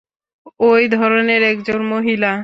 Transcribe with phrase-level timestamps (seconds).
[0.61, 2.31] ওই ধরণের একজন মহিলা।